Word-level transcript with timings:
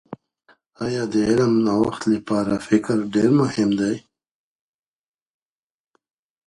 آیا 0.85 1.03
د 1.13 1.15
علم 1.27 1.53
د 1.59 1.63
نوښت 1.65 2.03
لپاره 2.13 2.55
فکر 2.67 2.95
ډېر 3.13 3.29
مهم 3.41 3.69
دي؟ 3.79 3.95